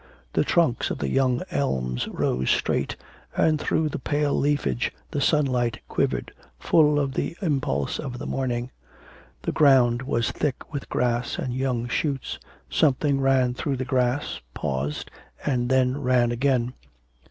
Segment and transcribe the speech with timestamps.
[0.33, 2.95] The trunks of the young elms rose straight,
[3.37, 8.71] and through the pale leafage the sunlight quivered, full of the impulse of the morning.
[9.43, 12.39] The ground was thick with grass and young shoots....
[12.67, 15.11] Something ran through the grass, paused,
[15.45, 16.73] and then ran again.